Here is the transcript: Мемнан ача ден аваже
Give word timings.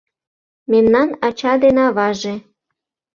Мемнан 0.71 1.09
ача 1.27 1.53
ден 1.61 1.77
аваже 1.87 2.35